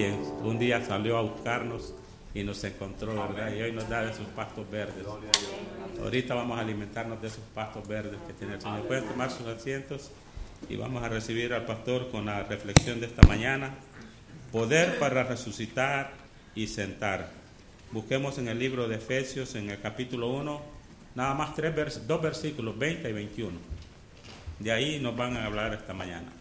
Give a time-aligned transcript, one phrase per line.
[0.00, 1.94] quien un día salió a buscarnos
[2.32, 3.52] y nos encontró, ¿verdad?
[3.54, 5.04] Y hoy nos da de sus pastos verdes.
[6.02, 8.86] Ahorita vamos a alimentarnos de esos pastos verdes que tiene el Señor.
[8.86, 10.10] Pueden tomar sus asientos
[10.70, 13.74] y vamos a recibir al pastor con la reflexión de esta mañana.
[14.52, 16.12] Poder para resucitar
[16.54, 17.28] y sentar.
[17.92, 20.62] Busquemos en el libro de Efesios, en el capítulo 1,
[21.14, 23.58] nada más tres dos versículos, 20 y 21.
[24.60, 26.39] De ahí nos van a hablar esta mañana.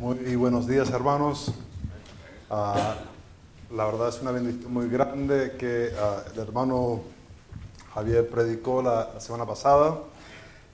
[0.00, 1.50] Muy buenos días, hermanos.
[2.48, 2.98] Ah,
[3.74, 7.00] la verdad es una bendición muy grande que ah, el hermano
[7.92, 9.98] Javier predicó la, semana pasada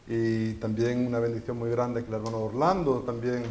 [0.06, 3.45] y también una bendición muy grande que el hermano Orlando también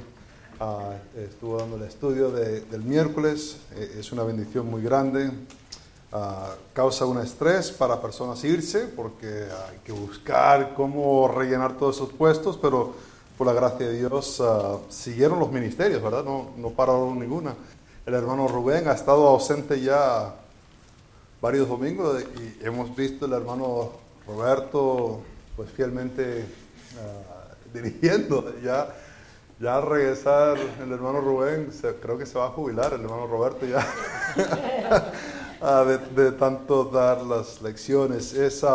[0.60, 3.58] ah, estuvo dando el estudio del miércoles.
[3.76, 5.32] Eh, es una bendición muy grande.
[6.74, 12.60] causa un estrés para personas irse porque hay que buscar cómo rellenar todos esos puestos,
[12.62, 12.94] pero
[13.38, 16.24] por la gracia de Dios, ah, siguieron los ministerios, ¿verdad?
[16.24, 17.56] No, no pararon ninguna.
[18.06, 20.36] El hermano Rubén ha estado ausente ya
[21.42, 23.92] varios domingos y hemos visto el hermano
[24.28, 25.22] Roberto
[25.56, 26.46] pues fielmente
[26.98, 28.54] ah, dirigiendo.
[28.62, 28.94] Ya,
[29.60, 33.66] ya al regresar el hermano Rubén, creo que se va a jubilar el hermano Roberto
[33.66, 33.86] ya
[35.62, 38.34] ah, de, tanto dar las lecciones.
[38.34, 38.68] Es, eh,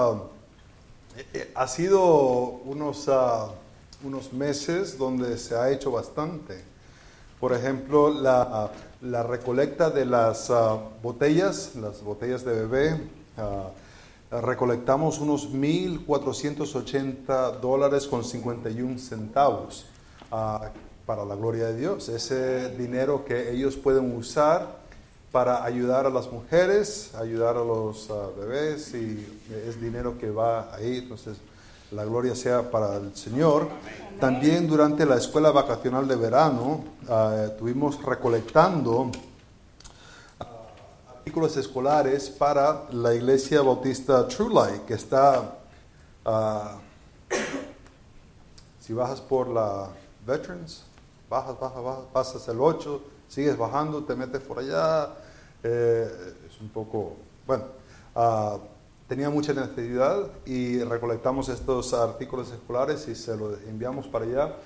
[1.35, 2.03] eh, ha sido
[2.65, 3.09] unos
[4.05, 6.63] unos meses donde se ha hecho bastante.
[7.41, 8.71] Por ejemplo, la,
[9.23, 13.01] recolecta de las ah, botellas, las botellas de bebé,
[13.37, 13.71] ah,
[14.31, 19.87] recolectamos unos 1.480 dólares con 51 centavos
[20.31, 20.71] ah,
[21.07, 22.09] para la gloria de Dios.
[22.09, 24.79] Ese dinero que ellos pueden usar
[25.31, 29.25] para ayudar a las mujeres, ayudar a los bebés y
[29.67, 30.99] es dinero que va ahí.
[30.99, 31.39] Entonces,
[31.91, 33.69] la gloria sea para el Señor.
[34.21, 39.13] También durante la escuela vacacional de verano uh, estuvimos recolectando
[40.41, 40.47] ah,
[41.17, 45.57] artículos escolares para la iglesia bautista True Light, que está,
[46.25, 46.79] ah,
[48.81, 49.89] si bajas por la
[50.27, 50.83] Veterans,
[51.31, 55.11] bajas, bajas, bajas, pasas el 8, sigues bajando, te metes por allá,
[55.63, 57.15] eh, es un poco,
[57.47, 57.65] bueno,
[59.09, 64.57] tenía mucha necesidad y recolectamos estos artículos escolares y se los enviamos para allá.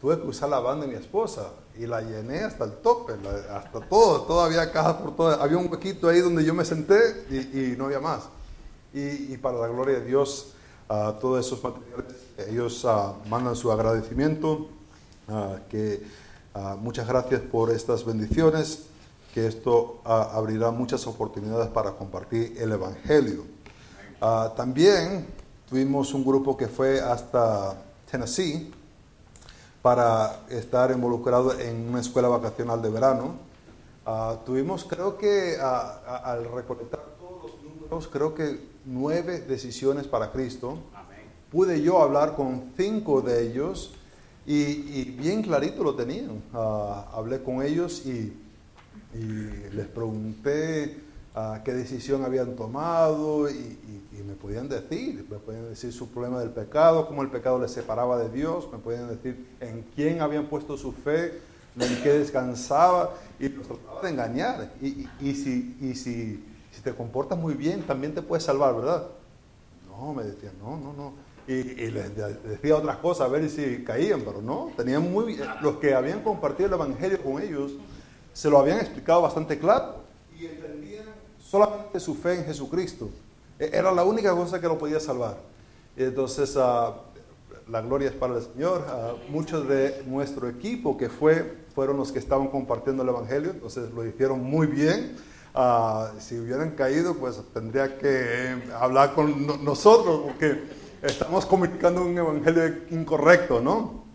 [0.00, 3.12] tuve que usar la banda de mi esposa y la llené hasta el tope,
[3.52, 5.42] hasta todo, todavía cajas por todo.
[5.42, 8.22] Había un huequito ahí donde yo me senté y, no había más.
[8.94, 10.54] Y, para la gloria de Dios,
[11.20, 12.14] todos esos materiales,
[12.48, 12.86] ellos
[13.28, 14.68] mandan su agradecimiento,
[15.68, 16.02] que
[16.78, 18.86] muchas gracias por estas bendiciones
[19.36, 23.44] que esto ah, abrirá muchas oportunidades para compartir el Evangelio.
[24.18, 25.26] Ah, también
[25.68, 27.76] tuvimos un grupo que fue hasta
[28.10, 28.72] Tennessee
[29.82, 33.34] para estar involucrado en una escuela vacacional de verano.
[34.06, 40.78] Ah, tuvimos, creo que al recolectar todos los números, creo que nueve decisiones para Cristo.
[41.52, 43.92] Pude yo hablar con cinco de ellos
[44.46, 46.42] y, y bien clarito lo tenían.
[47.12, 48.45] hablé con ellos y
[49.16, 51.00] y les pregunté
[51.34, 53.78] a qué decisión habían tomado y,
[54.26, 58.18] me podían decir, me podían decir su problema del pecado, cómo el pecado les separaba
[58.18, 61.38] de Dios, me podían decir en quién habían puesto su fe,
[61.78, 64.72] en qué descansaba y los trataba de engañar.
[64.80, 66.44] Y, si,
[66.82, 69.06] te comportas muy bien, también te puedes salvar, ¿verdad?
[69.88, 71.12] No, me decían, no, no, no.
[71.46, 75.94] Y, les decía otras cosas a ver si caían, pero no, tenían muy los que
[75.94, 77.72] habían compartido el Evangelio con ellos,
[78.36, 79.94] se lo habían explicado bastante claro
[80.38, 81.06] y entendían
[81.38, 83.08] solamente su fe en Jesucristo.
[83.58, 85.38] E, era la única cosa que lo podía salvar.
[85.96, 86.92] Entonces, uh,
[87.66, 88.84] la gloria es para el Señor.
[88.84, 93.90] Uh, muchos de nuestro equipo que fue, fueron los que estaban compartiendo el Evangelio, entonces
[93.92, 95.16] lo hicieron muy bien.
[95.54, 100.62] Uh, si hubieran caído, pues tendría que hablar con nosotros, porque
[101.00, 104.05] estamos comunicando un Evangelio incorrecto, ¿no?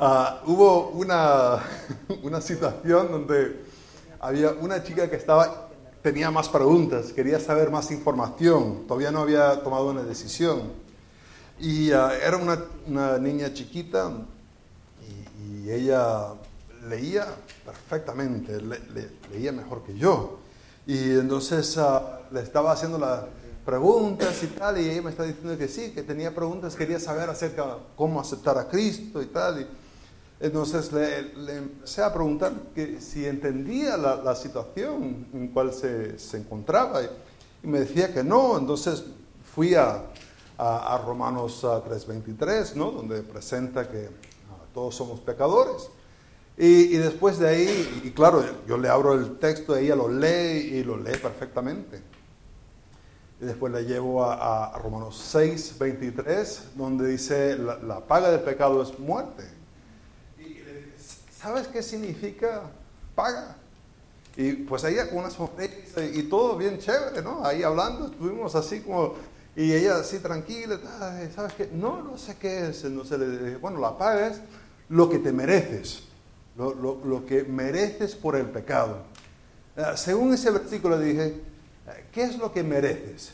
[0.00, 1.58] Ah, hubo una,
[2.22, 3.64] una situación donde
[4.20, 5.70] había una chica que estaba,
[6.02, 10.70] tenía más preguntas, quería saber más información, todavía no había tomado una decisión.
[11.58, 14.12] Y ah, era una, una, niña chiquita
[15.34, 16.28] y, ella
[16.88, 17.26] leía
[17.64, 18.60] perfectamente,
[19.32, 20.38] leía mejor que yo.
[20.86, 23.22] Y entonces ah, le estaba haciendo las
[23.66, 27.28] preguntas y tal, y ella me está diciendo que sí, que tenía preguntas, quería saber
[27.28, 29.60] acerca de cómo aceptar a Cristo y tal.
[29.60, 29.66] Y,
[30.40, 37.08] entonces le, empecé a preguntar que si entendía la, situación en cual se, encontraba y,
[37.66, 38.56] me decía que no.
[38.56, 39.04] Entonces
[39.54, 40.04] fui a,
[40.56, 42.92] a, Romanos 3.23, ¿no?
[42.92, 44.08] donde presenta que
[44.72, 45.90] todos somos pecadores.
[46.60, 50.82] Y, después de ahí, y claro, yo le abro el texto, ella lo lee y
[50.82, 52.02] lo lee perfectamente.
[53.40, 58.98] Y después le llevo a, Romanos 6, 23, donde dice, la, paga del pecado es
[58.98, 59.44] muerte.
[61.38, 62.62] Y ¿sabes qué significa
[63.14, 63.56] paga?
[64.36, 67.44] Y pues ella con una sonrisa y todo bien chévere, ¿no?
[67.44, 69.14] Ahí hablando, estuvimos así como,
[69.56, 70.78] y ella así tranquila,
[71.34, 71.70] ¿sabes qué?
[71.72, 73.02] No, no sé qué es, no
[73.60, 74.40] bueno, la paga es
[74.88, 76.08] lo que te mereces
[76.58, 78.98] lo, que mereces por el pecado.
[79.76, 83.32] Eh, según ese versículo dije, eh, ¿qué es lo que mereces?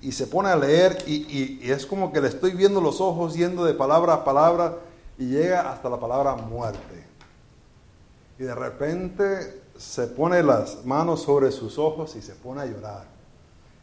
[0.00, 3.64] Y se pone a leer y, es como que le estoy viendo los ojos yendo
[3.64, 4.78] de palabra a palabra
[5.18, 7.06] y llega hasta la palabra muerte.
[8.38, 13.16] Y de repente se pone las manos sobre sus ojos y se pone a llorar.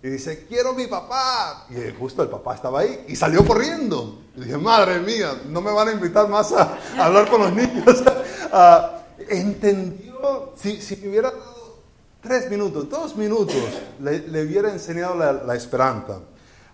[0.04, 1.66] Y dice, quiero mi papá.
[1.70, 4.22] Y justo el papá estaba ahí y salió corriendo.
[4.36, 8.04] Y dije, madre mía, no me van a invitar más a, hablar con los niños.
[8.56, 11.80] Ah, entendió, si, si me hubiera dado
[12.22, 13.56] tres minutos, dos minutos,
[14.00, 16.20] le, hubiera enseñado la, esperanza.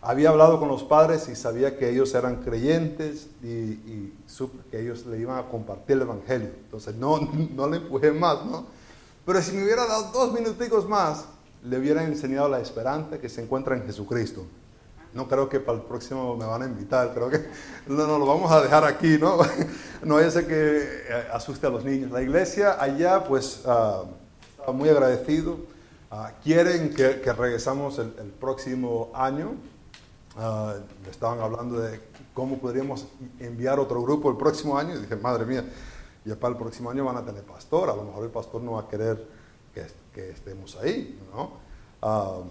[0.01, 4.13] Había hablado con los padres y sabía que ellos eran creyentes y, y
[4.71, 6.49] que ellos le iban a compartir el Evangelio.
[6.63, 7.19] Entonces no,
[7.55, 8.65] no le empujé más, ¿no?
[9.25, 11.25] Pero si me hubiera dado dos minuticos más,
[11.63, 14.45] le hubiera enseñado la esperanza que se encuentra en Jesucristo.
[15.13, 17.45] No creo que para el próximo me van a invitar, creo que
[17.87, 19.39] no, no lo vamos a dejar aquí, ¿no?
[20.03, 22.09] No es que eh, asuste a los niños.
[22.11, 25.57] La iglesia allá, pues, uh, muy agradecido.
[26.09, 28.09] Ah, quieren que, que regresamos el,
[28.39, 29.55] próximo año.
[30.37, 31.99] Uh, estaban hablando de
[32.33, 33.07] cómo podríamos
[33.39, 34.95] enviar otro grupo el próximo año.
[34.95, 35.65] Y dije, madre mía,
[36.23, 37.89] ya para el próximo año van a tener pastor.
[37.89, 39.27] A lo mejor el pastor no va a querer
[39.73, 41.51] que, que estemos ahí, ¿no?
[42.01, 42.45] Uh,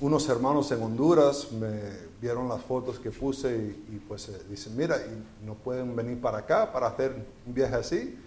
[0.00, 1.80] unos hermanos en Honduras me
[2.20, 6.38] vieron las fotos que puse y, pues eh, dicen, mira, y no pueden venir para
[6.38, 7.14] acá para hacer
[7.46, 8.18] un viaje así.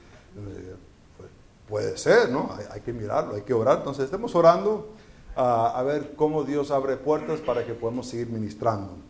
[1.18, 1.30] Pues,
[1.68, 2.50] puede ser, ¿no?
[2.72, 3.80] Hay, que mirarlo, hay que orar.
[3.80, 4.94] Entonces estemos orando
[5.38, 9.08] a ver cómo Dios abre puertas para que podamos seguir ministrando.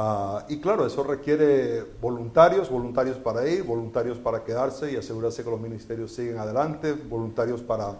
[0.00, 5.50] Ah, y claro, eso requiere voluntarios, voluntarios para ir, voluntarios para quedarse y asegurarse que
[5.50, 7.96] los ministerios siguen adelante, voluntarios para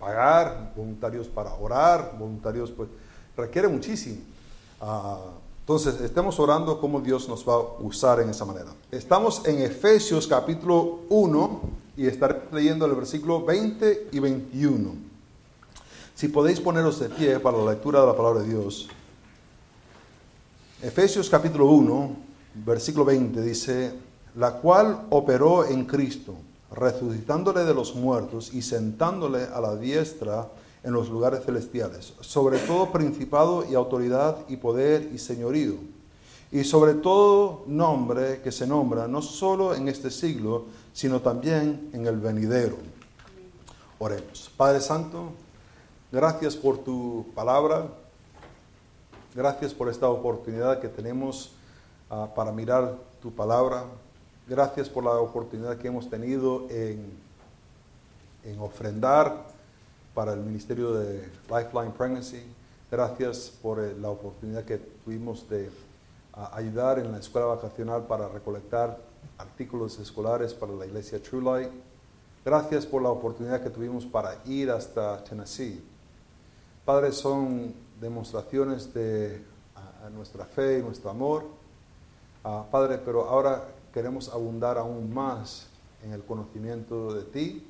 [0.00, 2.88] pagar, voluntarios para orar, voluntarios, pues
[3.36, 4.16] requiere muchísimo.
[4.80, 5.18] Ah,
[5.60, 8.70] entonces, estemos orando cómo Dios nos va a usar en esa manera.
[8.90, 11.60] Estamos en Efesios capítulo 1
[11.98, 15.13] y estaré leyendo el versículo 20 y 21.
[16.14, 18.88] Si podéis poneros de pie para la lectura de la palabra de Dios.
[20.80, 22.16] Efesios capítulo 1,
[22.64, 23.92] versículo 20 dice,
[24.36, 26.36] la cual operó en Cristo
[26.70, 30.48] resucitándole de los muertos y sentándole a la diestra
[30.84, 35.74] en los lugares celestiales, sobre todo principado y autoridad y poder y señorío,
[36.52, 42.06] y sobre todo nombre que se nombra no solo en este siglo, sino también en
[42.06, 42.76] el venidero.
[43.98, 44.50] Oremos.
[44.56, 45.32] Padre Santo,
[46.14, 47.88] gracias por tu palabra,
[49.34, 51.52] gracias por esta oportunidad que tenemos
[52.08, 53.84] ah, para mirar tu palabra,
[54.46, 57.18] Gracias por la oportunidad que hemos tenido en,
[58.44, 59.46] en ofrendar
[60.12, 62.42] para el Ministerio de Lifeline Pregnancy.
[62.90, 65.70] Gracias por eh, la oportunidad que tuvimos de
[66.52, 68.98] ayudar en la escuela vacacional para recolectar
[69.38, 71.70] artículos escolares para la iglesia True Light.
[72.44, 75.82] Gracias por la oportunidad que tuvimos para ir hasta Tennessee.
[76.84, 79.42] Padre, son demostraciones de
[80.14, 81.46] nuestra fe y nuestro amor.
[82.44, 85.66] Ah, padre, pero ahora queremos abundar aún más
[86.02, 87.66] en el conocimiento de ti,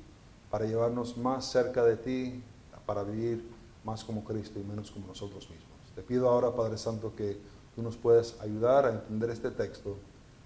[0.51, 2.43] para llevarnos más cerca de ti,
[2.85, 3.49] para vivir
[3.85, 5.69] más como Cristo y menos como nosotros mismos.
[5.95, 7.37] Te pido ahora, Padre Santo, que
[7.73, 9.95] tú nos puedas ayudar a entender este texto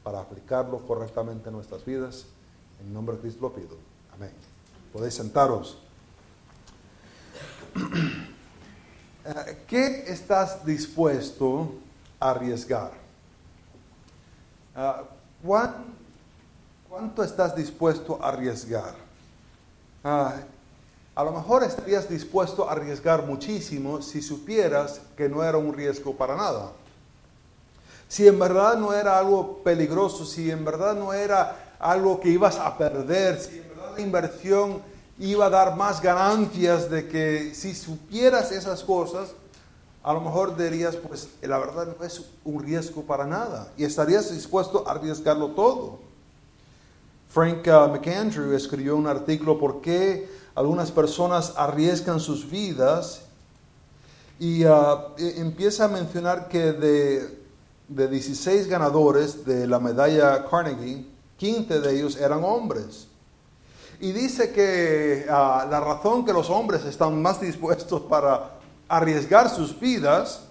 [0.03, 2.27] para aplicarlo correctamente en nuestras vidas.
[2.79, 3.77] En nombre de Cristo lo pido.
[4.13, 4.31] Amén.
[4.93, 5.79] Podéis sentaros.
[9.67, 11.73] ¿Qué estás dispuesto
[12.19, 12.91] a arriesgar?
[14.75, 15.03] Ah,
[16.89, 18.95] ¿Cuánto estás dispuesto a arriesgar?
[20.03, 20.35] Ah,
[21.15, 26.15] a lo mejor estarías dispuesto a arriesgar muchísimo si supieras que no era un riesgo
[26.15, 26.71] para nada.
[28.07, 32.57] Si en verdad no era algo peligroso, si en verdad no era algo que ibas
[32.57, 34.81] a perder, si en verdad la inversión
[35.19, 39.29] iba a dar más ganancias de que si supieras esas cosas,
[40.01, 44.31] a lo mejor dirías, pues la verdad no es un riesgo para nada y estarías
[44.31, 45.99] dispuesto a arriesgarlo todo.
[47.29, 53.21] Frank uh, McAndrew escribió un artículo por qué algunas personas arriesgan sus vidas
[54.39, 57.39] y uh, e, empieza a mencionar que de,
[57.89, 61.05] de 16 ganadores de la medalla Carnegie,
[61.37, 63.08] 15 de ellos eran hombres.
[64.01, 68.51] Y dice que ah, la razón que los hombres están más dispuestos para
[68.87, 70.45] arriesgar sus vidas,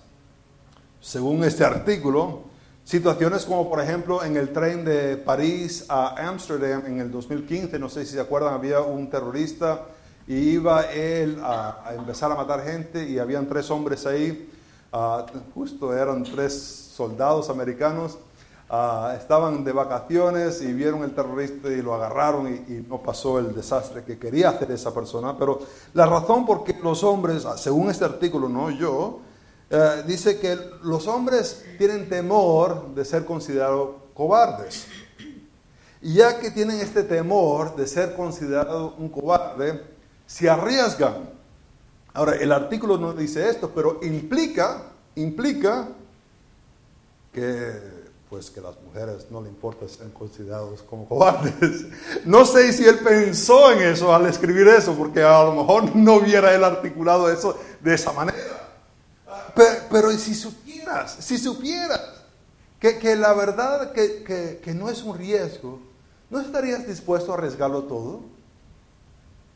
[1.01, 2.43] según este artículo,
[2.85, 7.89] situaciones como por ejemplo en el tren de París a Ámsterdam en el 2015, no
[7.89, 9.87] sé si se acuerdan, había un terrorista
[10.27, 14.51] y iba él a, empezar a matar gente y habían tres hombres ahí,
[14.93, 15.25] ah,
[15.55, 18.19] justo eran tres soldados americanos
[18.71, 23.55] Ah, estaban de vacaciones y vieron el terrorista y lo agarraron y, no pasó el
[23.55, 25.39] desastre que quería hacer esa persona.
[25.39, 25.61] Pero
[25.95, 29.21] la razón por qué los hombres, ah, según este artículo, no yo,
[29.71, 34.87] eh, dice que los hombres tienen temor de ser considerados cobardes.
[36.03, 39.83] Y ya que tienen este temor de ser considerado un cobarde,
[40.27, 41.31] se arriesgan.
[42.13, 44.83] Ahora, el artículo no dice esto, pero implica,
[45.15, 45.89] implica
[47.33, 47.98] que
[48.29, 51.87] pues que las mujeres no le importa ser considerados como cobardes.
[52.25, 56.15] No sé si él pensó en eso al escribir eso, porque a lo mejor no
[56.15, 58.39] hubiera él articulado eso de esa manera.
[59.91, 62.23] Pero, si supieras, si supieras
[62.79, 65.81] que, la verdad que, que no es un riesgo,
[66.31, 68.39] ¿no estarías dispuesto a arriesgarlo todo?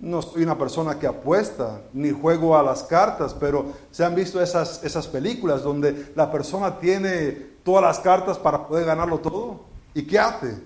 [0.03, 4.43] no soy una persona que apuesta ni juego a las cartas, pero se han visto
[4.43, 9.61] esas, esas películas donde la persona tiene todas las cartas para poder ganarlo todo.
[9.95, 10.61] ¿Y qué hace?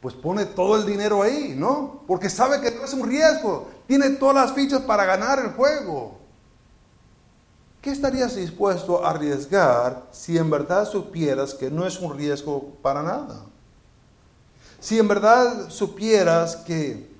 [0.00, 2.02] Pues pone todo el dinero ahí, ¿no?
[2.06, 3.68] Porque sabe que no es un riesgo.
[3.86, 6.18] Tiene todas las fichas para ganar el juego.
[7.80, 13.02] ¿Qué estarías dispuesto a arriesgar si en verdad supieras que no es un riesgo para
[13.02, 13.44] nada?
[14.80, 17.10] Si en verdad supieras que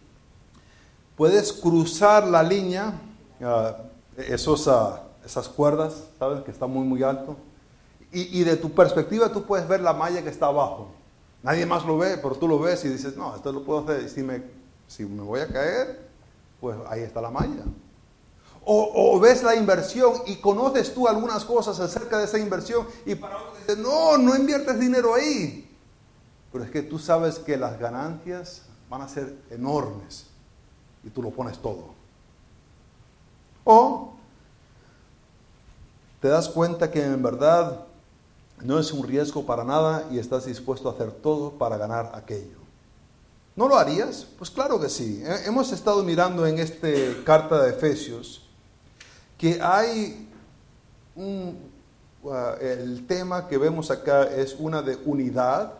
[1.17, 2.93] puedes cruzar la línea,
[3.41, 6.43] uh, esos, ah, esas cuerdas, ¿sabes?
[6.43, 7.37] Que está muy, muy alto
[8.12, 10.88] y, de tu perspectiva tú puedes ver la malla que está abajo.
[11.42, 14.09] Nadie más lo ve, pero tú lo ves y dices, no, esto lo puedo hacer.
[14.09, 14.42] Si me,
[14.87, 16.09] si me voy a caer,
[16.61, 17.64] pues ahí está la malla.
[18.64, 23.37] O, ves la inversión y conoces tú algunas cosas acerca de esa inversión y para
[23.37, 25.69] otros dices, no, no inviertes dinero ahí.
[26.52, 30.26] Pero es que tú sabes que las ganancias van a ser enormes
[31.02, 31.95] y tú lo pones todo.
[33.64, 34.12] O
[36.21, 37.87] te das cuenta que en verdad
[38.64, 42.62] no es un riesgo para nada y estás dispuesto a hacer todo para ganar aquello.
[43.54, 44.26] ¿No lo harías?
[44.38, 45.23] Pues claro que sí.
[45.45, 46.88] Hemos estado mirando en esta
[47.25, 48.49] carta de Efesios
[49.37, 50.28] que hay
[51.16, 51.59] un,
[52.23, 55.73] uh, el tema que vemos acá es una de unidad,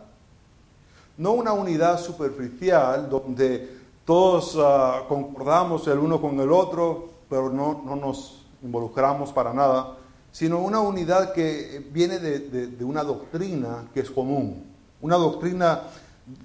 [1.16, 7.82] no una unidad superficial donde todos uh, concordamos el uno con el otro, pero no,
[7.84, 9.96] no nos involucramos para nada,
[10.32, 14.64] sino una unidad que viene de, una doctrina que es común,
[15.02, 15.82] una doctrina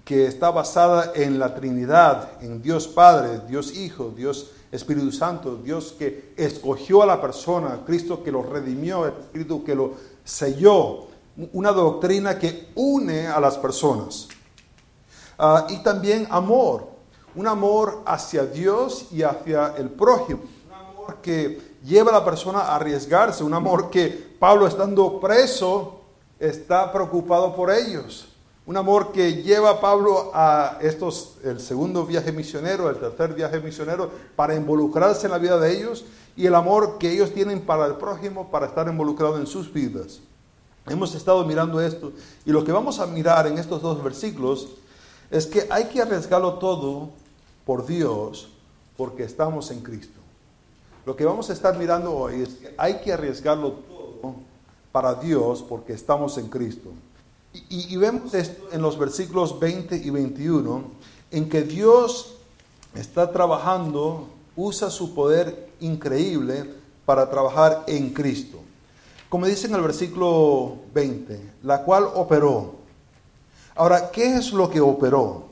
[0.04, 5.96] que está basada en la Trinidad, en Dios Padre, Dios Hijo, Dios Espíritu Santo, Dios
[5.98, 9.94] que escogió a la persona, Cristo que lo redimió, el Espíritu que lo
[10.26, 11.08] selló,
[11.54, 14.28] una doctrina que une a las personas.
[15.40, 16.90] Ah, y también amor,
[17.36, 22.60] un amor hacia Dios y hacia el prójimo, un amor que lleva a la persona
[22.60, 24.08] a arriesgarse, un amor que
[24.40, 26.02] Pablo estando preso
[26.40, 28.28] está preocupado por ellos.
[28.66, 33.62] Un amor que lleva a Pablo a estos, el segundo viaje misionero, el tercer viaje
[33.62, 36.04] misionero, para involucrarse en la vida de ellos
[36.36, 40.20] y el amor que ellos tienen para el prójimo, para estar involucrado en sus vidas.
[40.86, 42.12] Hemos estado mirando esto
[42.46, 44.68] y lo que vamos a mirar en estos dos versículos
[45.32, 47.10] es que hay que arriesgarlo todo
[47.66, 48.50] por Dios
[48.98, 50.20] porque estamos en Cristo.
[51.08, 54.36] Lo que vamos a estar mirando hoy es que hay que arriesgarlo todo
[54.92, 56.90] para Dios porque estamos en Cristo.
[57.70, 60.84] Y, vemos esto en los versículos 20 y 21,
[61.32, 62.36] en que Dios
[62.94, 66.74] está trabajando, usa su poder increíble
[67.06, 68.60] para trabajar en Cristo.
[69.30, 72.76] Como dice en el versículo 20, la cual operó.
[73.76, 75.46] Ahora, ¿qué es lo que operó?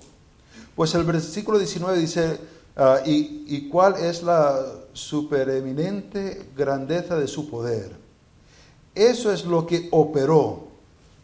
[0.76, 2.42] Pues el versículo 19 dice,
[2.76, 7.92] ah, y, ¿y cuál es la supereminente grandeza de su poder.
[8.96, 10.70] Eso es lo que operó.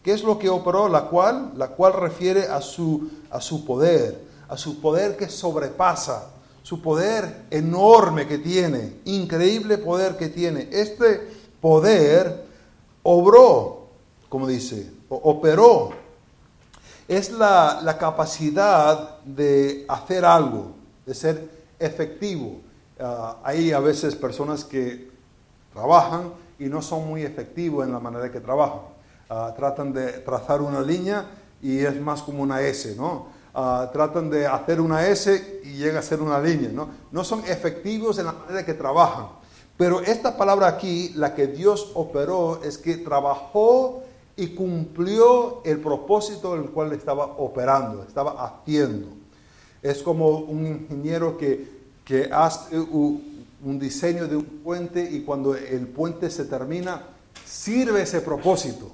[0.04, 0.90] ¿Qué es lo que operó?
[0.90, 6.32] La cual, la cual refiere a su, a su poder, a su poder que sobrepasa,
[6.64, 10.68] su poder enorme que tiene, increíble poder que tiene.
[10.72, 11.30] Este
[11.62, 12.46] poder
[13.04, 13.88] obró,
[14.28, 15.92] como dice, operó.
[17.08, 20.74] Es la, la capacidad de hacer algo,
[21.06, 21.50] de ser
[21.80, 22.60] efectivo
[23.02, 25.10] Ah, hay a veces personas que
[25.74, 28.82] trabajan y no son muy efectivos en la manera que trabajan.
[29.28, 31.26] Ah, tratan de trazar una línea
[31.64, 33.28] y es más como una S, ¿no?
[33.56, 36.70] ah, tratan de hacer una S y llega a ser una línea.
[36.72, 36.90] ¿no?
[37.12, 39.28] no son efectivos en la manera que trabajan.
[39.78, 44.04] Pero esta palabra aquí, la que Dios operó, es que trabajó
[44.36, 49.08] y cumplió el propósito del cual estaba operando, estaba haciendo.
[49.82, 55.88] Es como un ingeniero que, que hace un diseño de un puente y cuando el
[55.88, 57.04] puente se termina,
[57.46, 58.92] sirve ese propósito.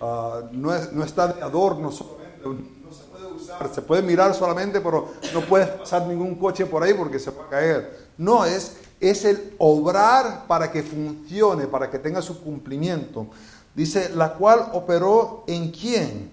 [0.00, 4.80] Ah, no, no, está de adorno solamente, no se puede usar, se puede mirar solamente,
[4.80, 8.08] pero no puedes pasar ningún coche por ahí porque se va a caer.
[8.16, 13.26] No, es, es el obrar para que funcione, para que tenga su cumplimiento.
[13.74, 16.30] Dice, la cual operó en quién?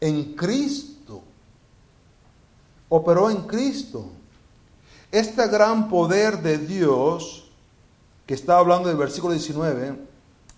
[0.00, 1.22] En Cristo.
[2.88, 4.10] Operó en Cristo.
[5.12, 7.48] Este gran poder de Dios,
[8.26, 9.96] que está hablando del versículo 19,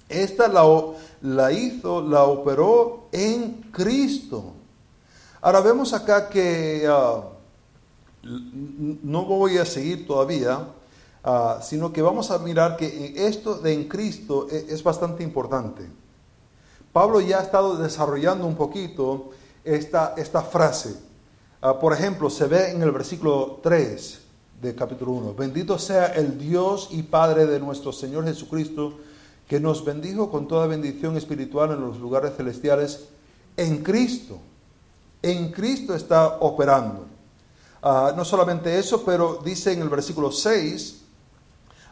[0.09, 4.55] esta la, hizo, la operó en Cristo.
[5.43, 7.25] Ahora vemos acá que ah,
[8.23, 10.67] no voy a seguir todavía,
[11.23, 15.87] ah, sino que vamos a mirar que esto de en Cristo e, es, bastante importante.
[16.91, 19.31] Pablo ya ha estado desarrollando un poquito
[19.63, 20.97] esta, esta frase.
[21.61, 24.28] Ah, por ejemplo, se ve en el versículo 3
[24.61, 25.35] de capítulo 1.
[25.35, 28.95] Bendito sea el Dios y Padre de nuestro Señor Jesucristo,
[29.47, 33.09] que nos bendijo con toda bendición espiritual en los lugares celestiales
[33.57, 34.39] en Cristo.
[35.23, 37.07] En Cristo está operando.
[37.83, 41.03] Ah, no solamente eso, pero dice en el versículo 6,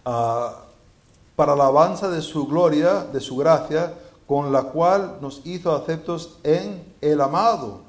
[0.04, 0.64] ah,
[1.36, 3.94] para la alabanza de su gloria, de su gracia,
[4.26, 7.82] con la cual nos hizo aceptos en el amado.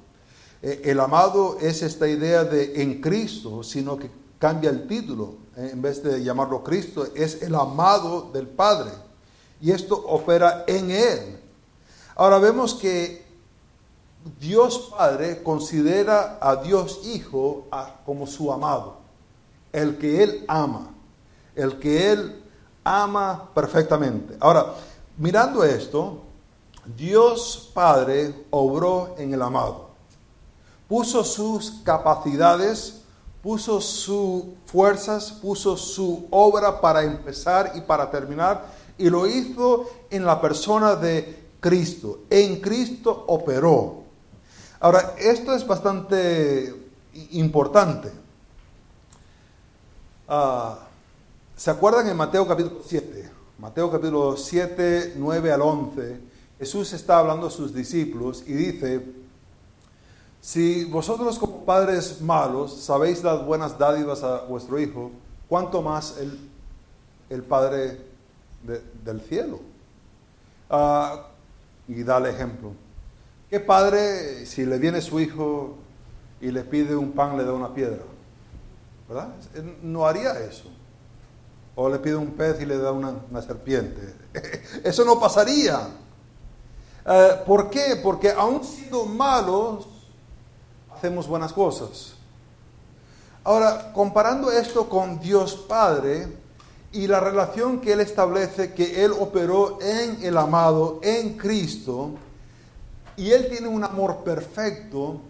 [0.62, 5.70] Eh, el amado es esta idea de en Cristo, sino que cambia el título, eh,
[5.74, 8.92] en vez de llamarlo Cristo, es el amado del Padre.
[9.60, 11.40] Y esto opera en Él.
[12.16, 13.26] Ahora vemos que
[14.40, 17.68] Dios Padre considera a Dios Hijo
[18.06, 18.98] como su amado,
[19.72, 20.90] el que Él ama,
[21.56, 22.44] el que Él
[22.84, 24.36] ama perfectamente.
[24.40, 24.74] Ahora,
[25.18, 26.24] mirando esto,
[26.96, 29.90] Dios Padre obró en el amado,
[30.88, 32.97] puso sus capacidades,
[33.48, 38.66] puso sus fuerzas, puso su obra para empezar y para terminar,
[38.98, 42.24] y lo hizo en la persona de Cristo.
[42.30, 44.04] En Cristo operó.
[44.82, 46.76] Ahora, esto es bastante
[47.32, 48.12] importante.
[50.28, 50.80] Ah,
[51.56, 53.32] ¿Se acuerdan en Mateo capítulo 7?
[53.60, 56.20] Mateo capítulo 7, 9 al 11.
[56.60, 59.06] Jesús está hablando a sus discípulos y dice,
[60.42, 65.12] si vosotros como padres malos sabéis dar buenas dádivas a vuestro hijo,
[65.50, 66.50] ¿cuánto más el,
[67.30, 68.00] el Padre
[69.04, 69.60] del cielo?
[70.70, 71.20] Uh,
[71.88, 72.74] y da el ejemplo.
[73.50, 75.78] ¿Qué padre, si le viene su hijo
[76.42, 78.04] y le pide un pan, le da una piedra?
[79.08, 79.30] ¿Verdad?
[79.82, 80.66] No haría eso.
[81.76, 84.16] O le pide un pez y le da una, una serpiente.
[84.84, 85.88] Eso no pasaría.
[87.06, 88.00] Uh, ¿Por qué?
[88.04, 89.88] Porque aun siendo malos,
[90.98, 92.14] hacemos buenas cosas.
[93.44, 96.28] Ahora, comparando esto con Dios Padre
[96.92, 102.12] y la relación que Él establece, que Él operó en el amado, en Cristo,
[103.16, 105.22] y Él tiene un amor perfecto,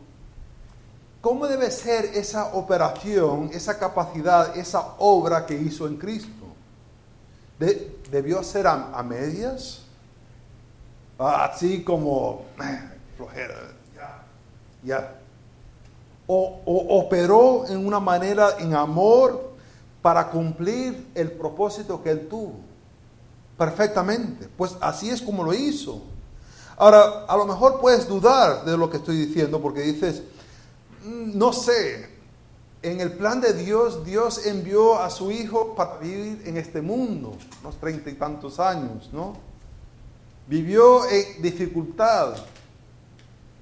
[1.22, 6.46] ¿cómo debe ser esa operación, esa capacidad, esa obra que hizo en Cristo?
[8.10, 9.84] ¿Debió ser a, medias?
[11.20, 12.80] Así como eh,
[13.16, 14.24] flojera, ya,
[14.84, 15.17] ya
[16.28, 19.56] o, operó en una manera en amor
[20.02, 22.56] para cumplir el propósito que él tuvo.
[23.58, 24.48] Perfectamente.
[24.56, 26.02] Pues así es como lo hizo.
[26.76, 30.22] Ahora, a lo mejor puedes dudar de lo que estoy diciendo porque dices,
[31.04, 32.18] mm, no sé,
[32.84, 37.36] en el plan de Dios, Dios envió a su hijo para vivir en este mundo,
[37.62, 39.34] unos treinta y tantos años, ¿no?
[40.48, 42.36] Vivió en dificultad,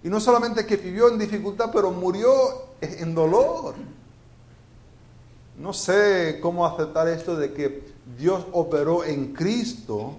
[0.06, 2.30] y no solamente que vivió en dificultad, pero murió
[2.80, 3.74] en dolor.
[5.58, 10.14] No sé cómo aceptar esto de que Dios operó en Cristo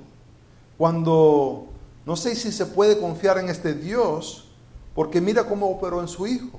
[0.77, 1.69] cuando
[2.05, 4.49] no sé si se puede confiar en este Dios,
[4.93, 6.59] porque mira cómo operó en su Hijo.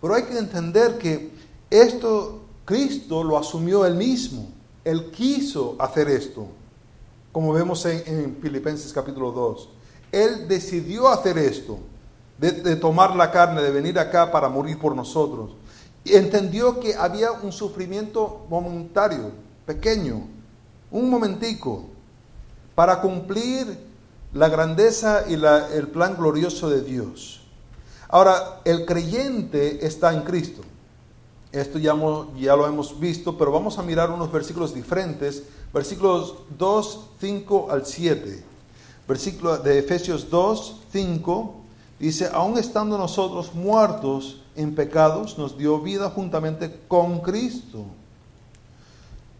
[0.00, 1.30] Pero hay que entender que
[1.68, 4.48] esto Cristo lo asumió él mismo.
[4.82, 6.46] Él quiso hacer esto,
[7.32, 9.68] como vemos en, en Filipenses capítulo 2.
[10.10, 11.78] Él decidió hacer esto
[12.38, 15.50] de, tomar la carne, de venir acá para morir por nosotros.
[16.04, 19.32] Y entendió que había un sufrimiento momentario,
[19.66, 20.22] pequeño,
[20.90, 21.84] un momentico,
[22.74, 23.78] para cumplir
[24.32, 27.42] la grandeza y el plan glorioso de Dios.
[28.08, 30.62] Ahora, el creyente está en Cristo.
[31.50, 31.94] Esto ya,
[32.38, 35.42] ya, lo hemos visto, pero vamos a mirar unos versículos diferentes.
[35.74, 38.44] Versículos 2, 5 al 7.
[39.08, 41.57] Versículo de Efesios 2, 5
[41.98, 47.84] dice, aun estando nosotros muertos en pecados, nos dio vida juntamente con Cristo.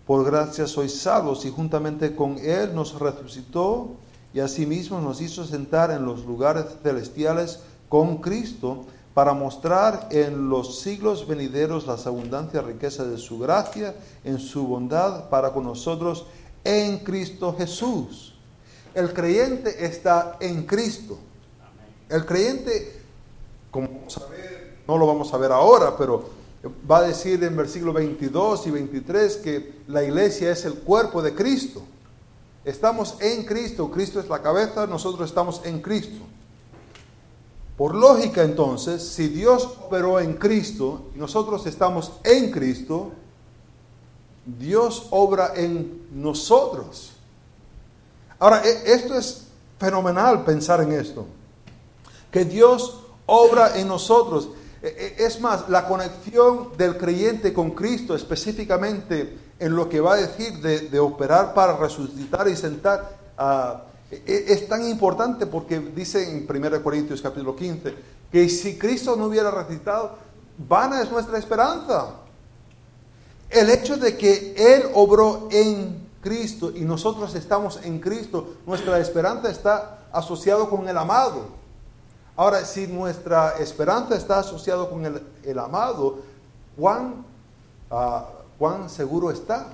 [0.07, 3.91] Por gracia sois salvos y juntamente con Él nos resucitó
[4.33, 10.81] y asimismo nos hizo sentar en los lugares celestiales con Cristo para mostrar en los
[10.81, 13.95] siglos venideros las abundancias riquezas de su gracia,
[14.25, 16.25] en su bondad para con nosotros
[16.65, 18.35] en Cristo Jesús.
[18.95, 21.19] El creyente está en Cristo.
[22.09, 23.01] El creyente,
[23.71, 26.31] como vamos a ver, no lo vamos a ver ahora, pero
[26.91, 31.35] va a decir en versículo 22 y 23 que la iglesia es el cuerpo de
[31.35, 31.83] Cristo.
[32.65, 36.25] Estamos en Cristo, Cristo es la cabeza, nosotros estamos en Cristo.
[37.77, 43.13] Por lógica entonces, si Dios operó en Cristo nosotros estamos en Cristo,
[44.59, 47.13] Dios obra en nosotros.
[48.39, 49.45] Ahora, e, esto es
[49.79, 51.27] fenomenal pensar en esto,
[52.31, 54.51] que Dios obra en nosotros.
[54.83, 60.15] E, e, es más, la conexión del creyente con Cristo, específicamente en lo que va
[60.15, 65.79] a decir de, operar para resucitar y sentar, a e, e, es tan importante porque
[65.79, 67.95] dice en 1 Corintios capítulo 15
[68.33, 70.17] que si Cristo no hubiera resucitado,
[70.57, 72.15] vana es nuestra esperanza.
[73.51, 79.51] El hecho de que Él obró en Cristo y nosotros estamos en Cristo, nuestra esperanza
[79.51, 81.58] está asociado con el amado.
[82.39, 86.21] Ahora, si nuestra esperanza está asociada con el, amado,
[86.75, 87.27] ¿cuán,
[87.91, 88.21] uh,
[88.59, 89.67] ¿cuán seguro está?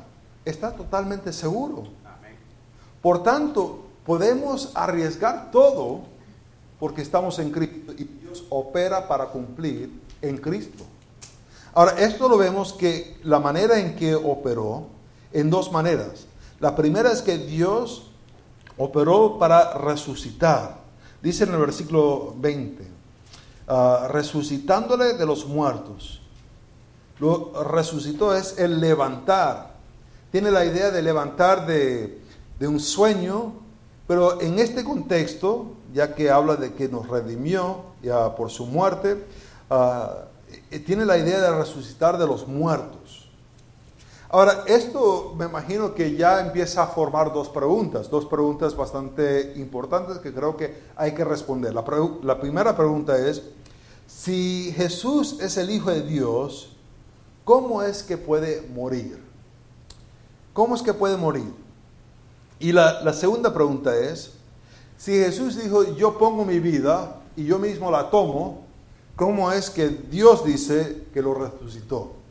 [0.45, 1.85] Está totalmente seguro.
[3.01, 6.03] Por tanto, Podemos arriesgar todo
[6.79, 10.85] porque estamos en Cristo y Dios opera para cumplir en Cristo.
[11.73, 14.87] Ahora, esto lo vemos que la manera en que operó,
[15.33, 16.27] en dos maneras.
[16.61, 18.11] La primera es que Dios
[18.77, 20.84] operó para resucitar.
[21.25, 22.87] Dice en el versículo 20,
[23.67, 26.21] ah, resucitándole de los muertos.
[27.19, 29.75] Lo resucitó es el levantar.
[30.31, 32.21] Tiene la idea de levantar de,
[32.61, 33.65] de un sueño
[34.07, 39.25] pero en este contexto, ya que habla de que nos redimió ya por su muerte,
[39.71, 40.25] ah,
[40.71, 43.01] eh, tiene la idea de resucitar de los muertos.
[44.35, 50.19] Ahora, esto me imagino que ya empieza a formar dos preguntas, dos preguntas bastante importantes
[50.19, 51.73] que creo que hay que responder.
[51.73, 53.45] La, primera pregunta es,
[54.09, 56.73] si Jesús es el Hijo de Dios,
[57.45, 59.23] ¿cómo es que puede morir?
[60.53, 61.55] ¿Cómo es que puede morir?
[62.59, 64.33] Y la, segunda pregunta es,
[64.99, 68.65] si Jesús dijo, yo pongo mi vida y yo mismo la tomo,
[69.15, 72.24] ¿cómo es que Dios dice que lo resucitó?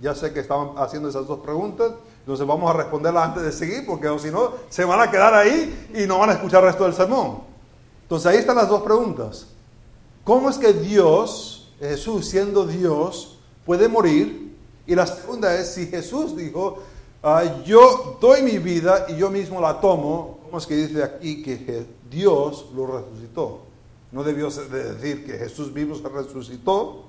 [0.00, 3.86] Ya sé que estaban haciendo esas dos preguntas, entonces vamos a responderlas antes de seguir,
[3.86, 6.84] porque si no, se van a quedar ahí y no van a escuchar el resto
[6.84, 7.42] del sermón.
[8.02, 9.46] Entonces ahí están las dos preguntas.
[10.24, 14.56] ¿Cómo es que Dios, Jesús siendo Dios, puede morir?
[14.86, 16.78] Y la segunda es, si Jesús dijo,
[17.26, 21.42] Ah, yo doy mi vida y yo mismo la tomo, ¿cómo es que dice aquí
[21.42, 23.62] que Dios lo resucitó?
[24.12, 27.06] No debió decir que Jesús mismo se resucitó.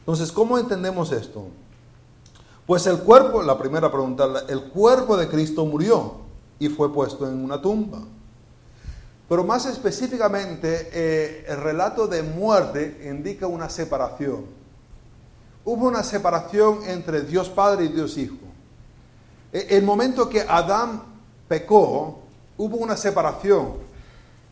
[0.00, 1.46] Entonces, ¿cómo entendemos esto?
[2.66, 6.14] Pues el cuerpo, la primera pregunta, el cuerpo de Cristo murió
[6.58, 8.00] y fue puesto en una tumba.
[9.28, 14.46] Pero más específicamente, eh, el relato de muerte indica una separación.
[15.64, 18.36] Hubo una separación entre Dios Padre y Dios Hijo.
[19.52, 21.02] E, el momento que Adán
[21.48, 22.20] pecó,
[22.56, 23.74] hubo una separación.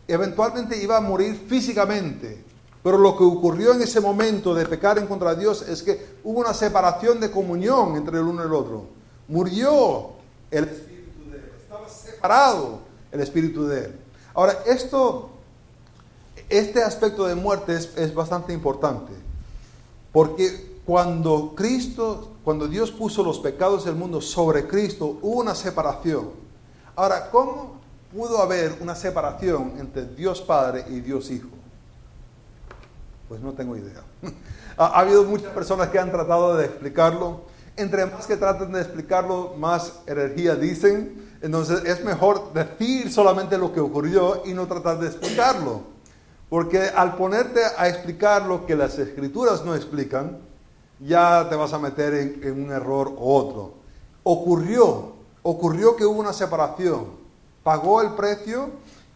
[0.07, 2.45] Eventualmente iba a morir físicamente.
[2.83, 6.17] Pero lo que ocurrió en ese momento de pecar en contra de Dios es que
[6.25, 8.87] hubo una separación de comunión entre el uno y el otro.
[9.29, 10.11] Murió
[10.51, 11.53] el espíritu de él.
[11.61, 12.81] Estaba separado
[13.13, 14.01] el espíritu de él.
[14.35, 15.31] Ahora, esto,
[16.49, 19.13] este aspecto de muerte es, es bastante importante.
[20.13, 26.31] Porque cuando Cristo cuando Dios puso los pecados del mundo sobre Cristo, hubo una separación.
[26.97, 27.81] Ahora, ¿cómo
[28.13, 31.49] pudo haber una separación entre Dios Padre y Dios Hijo?
[33.33, 34.03] Pues no tengo idea.
[34.77, 37.45] ha, habido muchas personas que han tratado de explicarlo.
[37.79, 41.31] Entre más que traten de explicarlo, más energía dicen.
[41.41, 45.81] Entonces es mejor decir solamente lo que ocurrió y no tratar de explicarlo.
[46.51, 50.37] Porque al ponerte a explicar lo que las escrituras no explican,
[51.01, 53.77] ya te vas a meter en, un error u otro.
[54.25, 57.07] Ocurrió, ocurrió que hubo una separación,
[57.63, 58.69] pagó el precio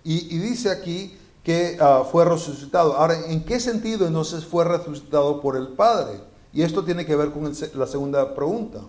[0.04, 2.96] y, dice aquí que ah, fue resucitado.
[2.96, 6.20] Ahora, ¿en qué sentido entonces fue resucitado por el Padre?
[6.52, 8.80] Y esto tiene que ver con la segunda pregunta.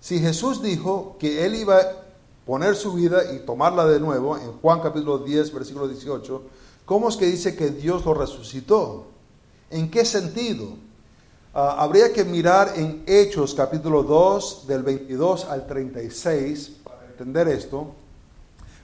[0.00, 1.92] Si Jesús dijo que Él iba a
[2.44, 6.42] poner su vida y tomarla de nuevo, en Juan capítulo 10, versículo 18,
[6.84, 9.06] ¿cómo es que dice que Dios lo resucitó?
[9.70, 10.70] ¿En qué sentido?
[11.54, 17.94] Ah, habría que mirar en Hechos capítulo 2, del 22 al 36, para entender esto.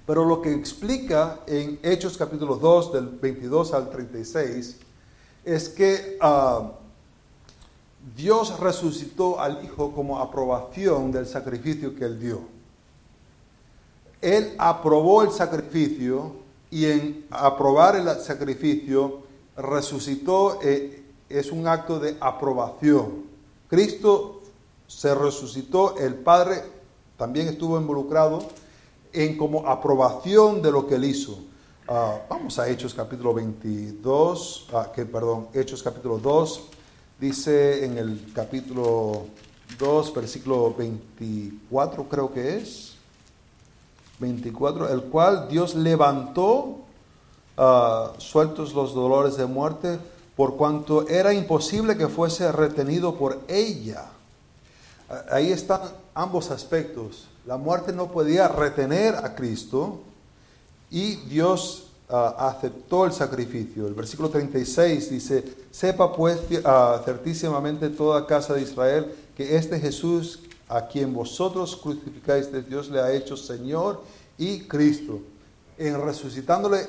[0.07, 4.77] Pero lo que explica en Hechos capítulo 2 del 22 al 36
[5.45, 6.73] es que ah,
[8.14, 12.40] Dios resucitó al Hijo como aprobación del sacrificio que Él dio.
[14.21, 16.37] Él aprobó el sacrificio
[16.71, 19.23] y en aprobar el sacrificio
[19.57, 23.25] resucitó, eh, es un acto de aprobación.
[23.69, 24.43] Cristo
[24.87, 26.62] se resucitó, el Padre
[27.17, 28.40] también estuvo involucrado
[29.14, 31.38] en como aprobación de lo que él hizo.
[31.87, 36.62] Ah, vamos a Hechos capítulo 22, ah, que, perdón, Hechos capítulo 2,
[37.20, 39.27] dice en el capítulo
[39.79, 42.94] 2, versículo 24 creo que es,
[44.18, 46.79] 24, el cual Dios levantó
[47.57, 49.98] uh, sueltos los dolores de muerte,
[50.37, 54.07] por cuanto era imposible que fuese retenido por ella.
[55.31, 55.81] Ahí están
[56.14, 57.29] ambos aspectos.
[57.47, 60.01] La muerte no podía retener a Cristo
[60.91, 63.87] y Dios ah, aceptó el sacrificio.
[63.87, 70.41] El versículo 36 dice, sepa pues uh, certísimamente toda casa de Israel que este Jesús
[70.69, 74.03] a quien vosotros crucificáis, Dios le ha hecho Señor
[74.39, 75.21] y Cristo.
[75.77, 76.87] En resucitándole,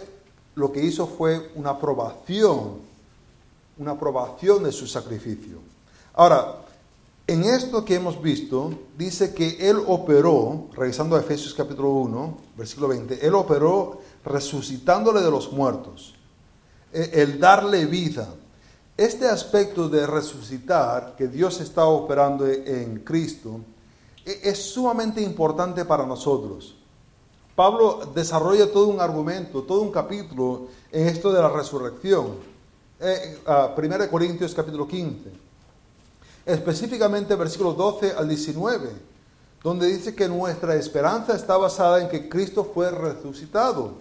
[0.56, 2.80] lo que hizo fue una aprobación,
[3.78, 5.60] una aprobación de su sacrificio.
[6.14, 6.65] Ahora,
[7.28, 12.90] en esto que hemos visto, dice que Él operó, regresando a Efesios capítulo 1, versículo
[12.90, 16.14] 20, Él operó resucitándole de los muertos,
[16.94, 18.30] e, el darle vida.
[18.96, 23.60] Este aspecto de resucitar que Dios está operando en Cristo
[24.24, 26.76] e, es sumamente importante para nosotros.
[27.56, 32.36] Pablo desarrolla todo un argumento, todo un capítulo en esto de la resurrección.
[33.00, 33.40] Eh,
[33.76, 35.45] 1 Corintios capítulo 15
[36.46, 38.90] específicamente versículo 12 al 19,
[39.64, 43.94] donde dice que nuestra esperanza está basada en que Cristo fue resucitado.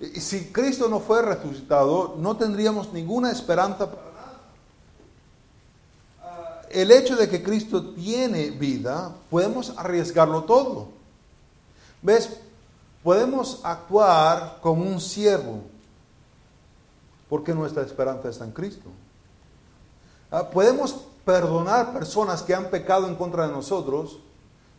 [0.00, 4.40] Y si Cristo no fue resucitado, no tendríamos ninguna esperanza para nada.
[6.22, 10.88] Ah, el hecho de que Cristo tiene vida, podemos arriesgarlo todo.
[12.02, 12.28] ¿Ves?
[13.02, 15.62] Podemos actuar como un siervo,
[17.30, 18.90] porque nuestra esperanza está en Cristo.
[20.30, 24.20] Ah, podemos perdonar personas que han pecado en contra de nosotros,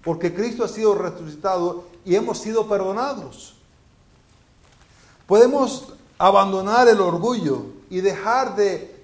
[0.02, 3.58] porque Cristo ha sido resucitado y hemos sido perdonados.
[5.28, 8.96] Podemos abandonar el orgullo y dejar de,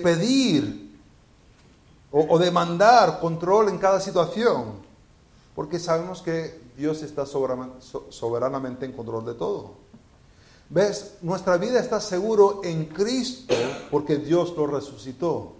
[0.00, 0.96] pedir
[2.12, 4.74] o, o demandar control en cada situación,
[5.56, 9.72] porque sabemos que Dios está soberanamente en control de todo.
[10.68, 11.16] ¿Ves?
[11.22, 13.56] Nuestra vida está seguro en Cristo
[13.90, 15.59] porque Dios lo resucitó.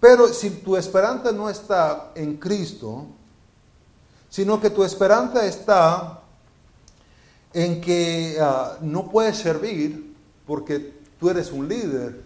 [0.00, 3.06] Pero si tu esperanza no está en Cristo,
[4.28, 6.20] sino que tu esperanza está
[7.52, 10.14] en que ah, no puedes servir
[10.46, 12.22] porque tú eres un líder,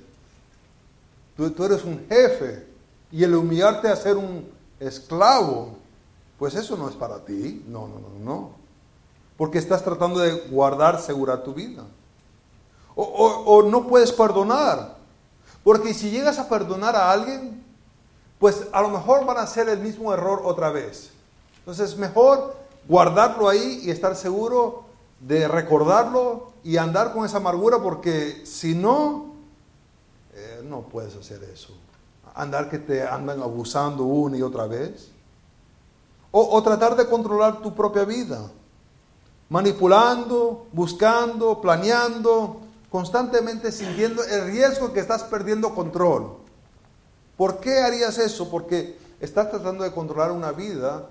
[1.37, 2.71] tú, tú eres un jefe,
[3.13, 5.77] y el humillarte a ser un esclavo,
[6.39, 7.65] pues eso no es para ti.
[7.67, 8.51] No, no, no, no.
[9.37, 11.85] Porque estás tratando de guardar segura tu vida.
[12.95, 14.97] O, o, no puedes perdonar.
[15.71, 17.63] Porque si llegas a perdonar a alguien,
[18.41, 21.13] pues a lo mejor van a hacer el mismo error otra vez.
[21.61, 22.57] Entonces, mejor
[22.89, 24.83] guardarlo ahí y estar seguro
[25.21, 29.27] de recordarlo y andar con esa amargura porque si no,
[30.35, 31.73] eh, no puedes hacer eso.
[32.35, 35.13] Andar que te andan abusando una y otra vez.
[36.33, 38.51] O, o tratar de controlar tu propia vida.
[39.49, 46.39] Manipulando, buscando, planeando, constantemente sintiendo el riesgo que estás perdiendo control.
[47.37, 48.51] ¿Por qué harías eso?
[48.51, 51.09] Porque estás tratando de controlar una vida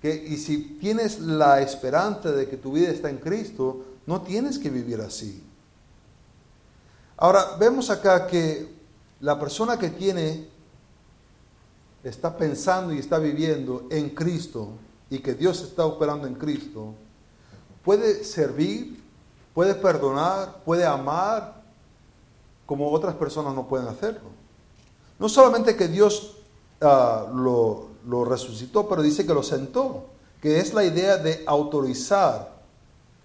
[0.00, 4.58] que, y si tienes la esperanza de que tu vida está en Cristo, no tienes
[4.58, 5.44] que vivir así.
[7.16, 8.74] Ahora, vemos acá que
[9.20, 10.48] la persona que tiene,
[12.02, 14.70] está pensando y está viviendo en Cristo
[15.08, 16.94] y que Dios está operando en Cristo,
[17.84, 19.01] puede servir,
[19.54, 21.62] puede perdonar, puede amar
[22.66, 24.30] como otras personas no pueden hacerlo.
[25.18, 26.36] No solamente que Dios
[26.80, 30.06] ah, lo, resucitó, pero dice que lo sentó,
[30.40, 32.50] que es la idea de autorizar,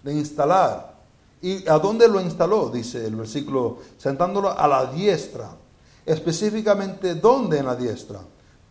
[0.02, 0.94] de instalar.
[1.40, 2.68] ¿Y a dónde lo instaló?
[2.68, 5.50] Dice el versículo, sentándolo a la diestra.
[6.04, 8.20] Específicamente, ¿dónde en la diestra?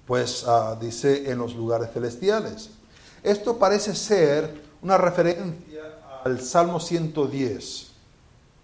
[0.06, 2.70] Pues ah, dice en los lugares celestiales.
[3.24, 5.97] Esto parece ser una referencia
[6.28, 7.88] al Salmo 110.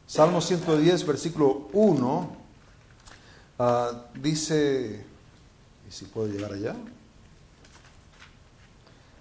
[0.05, 2.35] Salmo 110, versículo 1,
[3.57, 5.05] ah, dice,
[5.87, 6.75] ¿y si puedo llegar allá?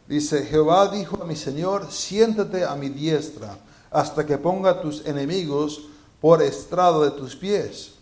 [0.09, 3.57] Dice, Jehová dijo a mi Señor, siéntate a mi diestra
[3.90, 5.83] hasta que ponga tus enemigos
[6.20, 7.92] por estrado de tus pies.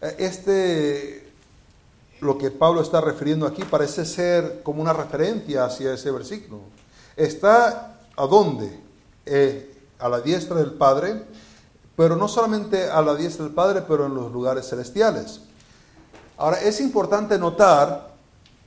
[0.00, 1.32] Eh, este,
[2.20, 6.60] lo que Pablo está refiriendo aquí parece ser como una referencia hacia ese versículo.
[7.16, 8.78] Está a dónde?
[9.26, 11.24] Eh, a la diestra del Padre,
[11.96, 15.40] pero no solamente a la diestra del Padre, pero en los lugares celestiales.
[16.36, 18.10] Ahora, es importante notar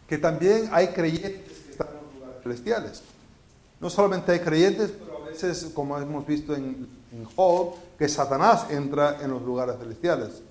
[0.07, 3.01] que también hay creyentes que están en los lugares celestiales.
[3.79, 8.65] No solamente hay creyentes, pero a veces, como hemos visto en, en Job, que Satanás
[8.69, 10.41] entra en los lugares celestiales.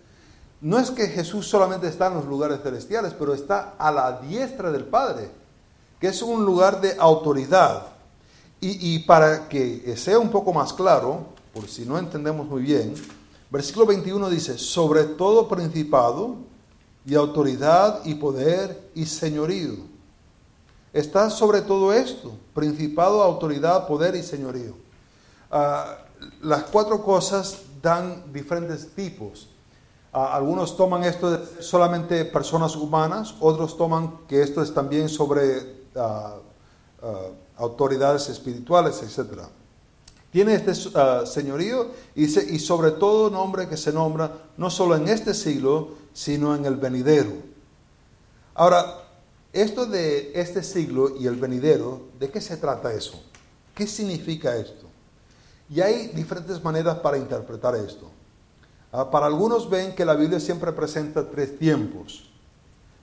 [0.60, 4.70] No es que Jesús solamente está en los lugares celestiales, pero está a la diestra
[4.70, 5.28] del Padre,
[6.00, 7.91] que es un lugar de autoridad.
[8.64, 12.94] Y, para que sea un poco más claro, por si no entendemos muy bien,
[13.50, 16.36] versículo 21 dice, sobre todo principado
[17.04, 19.74] y autoridad y poder y señorío.
[20.92, 24.76] Está sobre todo esto, principado, autoridad, poder y señorío.
[25.50, 25.98] Ah,
[26.40, 29.48] las cuatro cosas dan diferentes tipos.
[30.12, 35.82] Ah, algunos toman esto de solamente personas humanas, otros toman que esto es también sobre
[35.96, 36.36] ah,
[37.56, 39.42] autoridades espirituales, etc.
[40.30, 45.08] Tiene este uh, señorío y, y sobre todo nombre que se nombra no solo en
[45.08, 47.32] este siglo, sino en el venidero.
[48.54, 49.02] Ahora,
[49.52, 53.22] esto de este siglo y el venidero, ¿de qué se trata eso?
[53.74, 54.86] ¿Qué significa esto?
[55.68, 58.10] Y hay diferentes maneras para interpretar esto.
[58.92, 62.30] Uh, para algunos ven que la Biblia siempre presenta tres tiempos.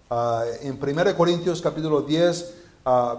[0.09, 2.58] Uh, en 1 Corintios capítulo 10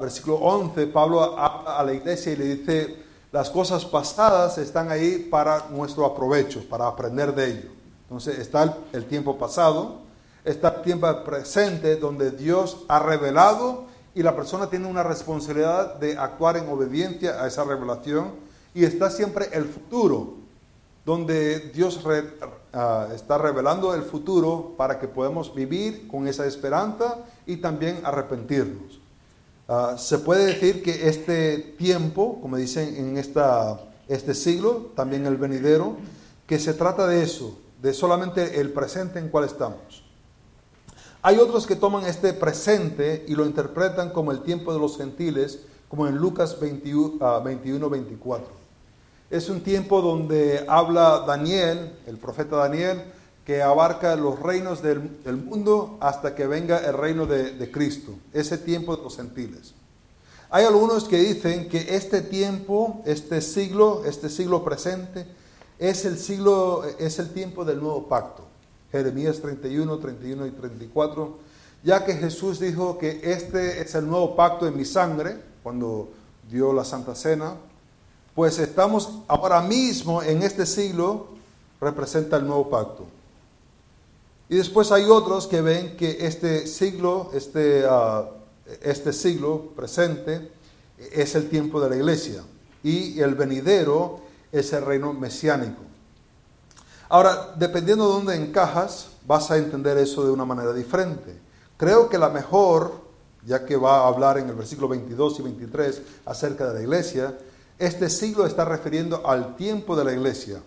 [0.01, 2.97] versículo 11, Pablo habla a la iglesia y le dice,
[3.33, 7.71] las cosas pasadas están ahí para nuestro aprovecho, para aprender de ello.
[8.03, 10.01] Entonces está el, tiempo pasado,
[10.45, 13.85] está el tiempo presente donde Dios ha revelado
[14.17, 18.33] y la persona tiene una responsabilidad de actuar en obediencia a esa revelación
[18.75, 20.35] y está siempre el futuro,
[21.05, 22.01] donde Dios
[22.73, 29.00] ah, está revelando el futuro para que podamos vivir con esa esperanza y también arrepentirnos.
[29.73, 33.79] Ah, se puede decir que este tiempo, como dicen en esta,
[34.09, 35.95] este siglo, también el venidero,
[36.49, 40.03] que se trata de eso, de solamente el presente en cual estamos.
[41.23, 45.61] Hay otros que toman este presente y lo interpretan como el tiempo de los gentiles,
[45.89, 48.49] como en Lucas 21, 21 24.
[49.31, 53.05] Es un tiempo donde habla Daniel, el profeta Daniel,
[53.51, 55.11] que abarca los reinos del,
[55.45, 59.75] mundo hasta que venga el reino de, Cristo, ese tiempo de los gentiles.
[60.51, 65.27] Hay algunos que dicen que este tiempo, este siglo, este siglo presente,
[65.81, 68.45] es el siglo, es el tiempo del nuevo pacto.
[68.93, 71.39] Jeremías 31, 31 y 34,
[71.83, 76.09] ya que Jesús dijo que este es el nuevo pacto en mi sangre, cuando
[76.49, 77.57] dio la Santa Cena,
[78.37, 81.27] pues estamos ahora mismo en este siglo,
[81.81, 83.07] representa el nuevo pacto.
[84.51, 88.29] Y después hay otros que ven que este siglo, este, ah,
[88.83, 90.51] este siglo presente,
[91.13, 92.43] es el tiempo de la iglesia
[92.83, 94.19] y el venidero
[94.51, 95.83] es el reino mesiánico.
[97.09, 101.39] Ahora, dependiendo de dónde encajas, vas a entender eso de una manera diferente.
[101.77, 103.03] Creo que la mejor,
[103.47, 107.39] ya que va a hablar en el versículo 22 y 23 acerca de la iglesia,
[107.79, 110.61] este siglo está refiriendo al tiempo de la iglesia,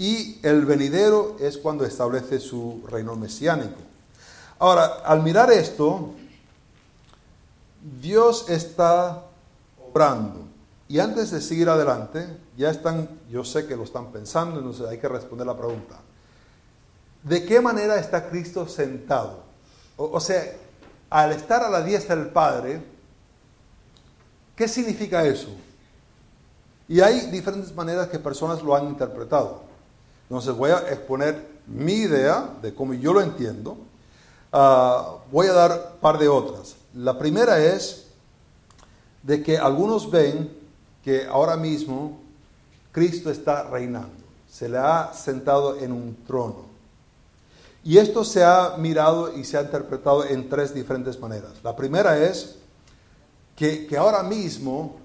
[0.00, 3.76] y el venidero es cuando establece su reino mesiánico.
[4.58, 6.14] Ahora, al mirar esto,
[8.00, 9.24] Dios está
[9.78, 10.46] obrando.
[10.88, 14.96] Y antes de seguir adelante, ya están, yo sé que lo están pensando, entonces hay
[14.96, 15.96] que responder la pregunta.
[17.22, 19.42] ¿De qué manera está Cristo sentado?
[19.98, 20.42] O, o sea,
[21.10, 22.82] al estar a la diestra del Padre,
[24.56, 25.50] ¿qué significa eso?
[26.88, 29.68] Y hay diferentes maneras que personas lo han interpretado.
[30.30, 33.78] Entonces voy a exponer mi idea de cómo yo lo entiendo.
[34.52, 36.76] Ah, voy a dar un par de otras.
[36.94, 38.06] La primera es
[39.24, 40.56] de que algunos ven
[41.02, 42.20] que ahora mismo
[42.92, 44.22] Cristo está reinando.
[44.48, 46.66] Se le ha sentado en un trono.
[47.82, 51.54] Y esto se ha mirado y se ha interpretado en tres diferentes maneras.
[51.64, 52.54] La primera es
[53.56, 55.00] que, que ahora mismo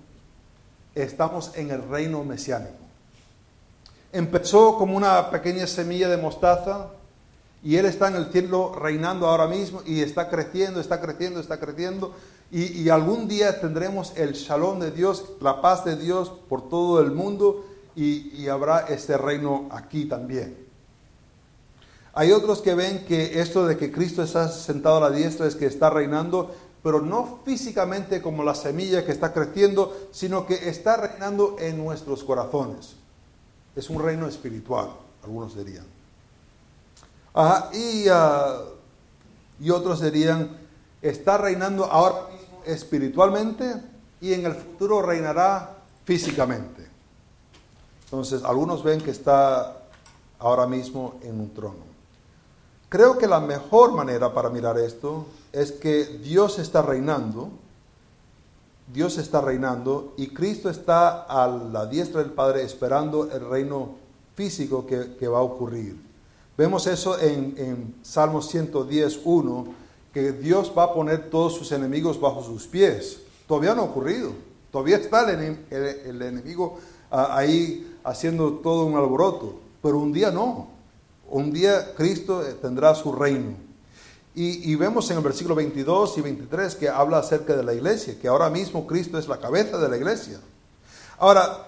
[0.93, 2.84] estamos en el reino mesiánico.
[4.15, 6.87] Empezó como una pequeña semilla de mostaza
[7.61, 11.59] y Él está en el cielo reinando ahora mismo y está creciendo, está creciendo, está
[11.59, 12.13] creciendo.
[12.51, 17.11] Y, algún día tendremos el shalom de Dios, la paz de Dios por todo el
[17.11, 20.55] mundo y, y habrá este reino aquí también.
[22.13, 25.55] Hay otros que ven que esto de que Cristo está sentado a la diestra es
[25.55, 30.95] que está reinando, pero no físicamente como la semilla que está creciendo, sino que está
[30.95, 32.94] reinando en nuestros corazones.
[33.75, 34.89] Es un reino espiritual,
[35.23, 35.85] algunos dirían.
[37.73, 38.61] y, ah,
[39.59, 40.57] y otros dirían,
[41.01, 43.81] está reinando ahora mismo espiritualmente
[44.21, 46.87] y en el futuro reinará físicamente.
[48.05, 49.77] Entonces, algunos ven que está
[50.39, 51.95] ahora mismo en un trono.
[52.89, 57.49] Creo que la mejor manera para mirar esto es que Dios está reinando,
[58.87, 63.95] Dios está reinando y Cristo está a la diestra del Padre esperando el reino
[64.35, 65.99] físico que, va a ocurrir.
[66.57, 69.65] Vemos eso en, en Salmos 110, 1,
[70.13, 73.19] que Dios va a poner todos sus enemigos bajo sus pies.
[73.47, 74.31] Todavía no ha ocurrido,
[74.71, 76.79] todavía está el, enemigo
[77.11, 80.67] ah, ahí haciendo todo un alboroto, pero un día no.
[81.29, 83.64] Un día Cristo tendrá su reino.
[84.37, 88.27] Y, vemos en el versículo 22 y 23 que habla acerca de la iglesia, que
[88.27, 90.41] ahora mismo Cristo es la cabeza de la iglesia.
[91.19, 91.67] Ahora,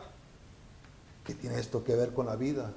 [1.23, 2.73] ¿qué tiene esto que ver con la vida?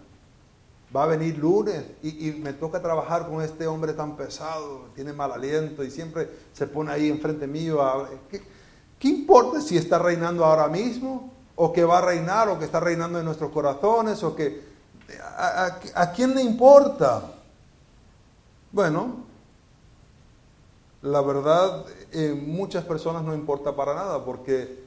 [0.95, 5.33] Va a venir lunes y, me toca trabajar con este hombre tan pesado, tiene mal
[5.33, 7.81] aliento y siempre se pone ahí enfrente mío.
[8.31, 8.41] ¿qué,
[8.97, 11.33] ¿Qué importa si está reinando ahora mismo?
[11.57, 12.49] ¿O que va a reinar?
[12.49, 14.23] ¿O que está reinando en nuestros corazones?
[14.23, 14.71] ¿O que...
[15.37, 17.35] ¿A, a quién le importa?
[18.71, 19.30] Bueno,
[21.03, 24.81] la verdad en muchas personas no importa para nada porque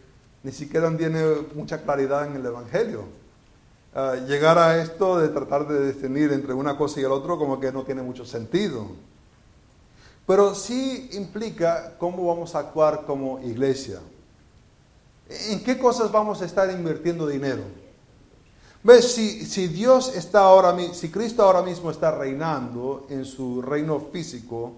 [0.43, 1.24] ni siquiera tiene
[1.55, 3.05] mucha claridad en el Evangelio.
[3.95, 7.59] Ah, llegar a esto de tratar de discernir entre una cosa y el otro como
[7.59, 8.88] que no tiene mucho sentido.
[10.26, 13.99] Pero sí implica cómo vamos a actuar como iglesia.
[15.30, 17.64] ¿En qué cosas vamos a estar invirtiendo dinero?
[18.84, 19.14] ¿Ves?
[19.14, 24.74] Si, si Dios está ahora, si Cristo ahora mismo está reinando en su reino físico,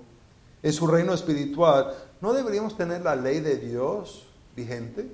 [0.66, 5.08] en su reino espiritual, ¿no deberíamos tener la ley de Dios vigente?